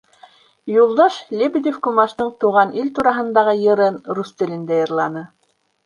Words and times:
Юлдаш 0.75 1.17
Лебедев-Кумачтың 1.41 2.33
Тыуған 2.41 2.75
ил 2.85 2.91
тураһындағы 2.99 3.57
йырын 3.63 4.05
рус 4.19 4.37
телендә 4.43 4.85
йырланы. 4.85 5.29